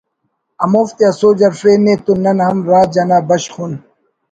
ہموفتیا 0.63 1.09
سوج 1.19 1.37
ہرفینے 1.47 1.93
تو 2.05 2.11
نن 2.23 2.39
ہم 2.47 2.57
راج 2.71 2.93
انا 3.01 3.17
بشخ 3.27 3.55
اُن 3.61 3.71